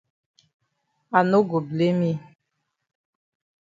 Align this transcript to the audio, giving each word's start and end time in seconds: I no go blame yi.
I 1.17 1.19
no 1.29 1.39
go 1.49 1.57
blame 1.69 2.01
yi. 2.13 2.15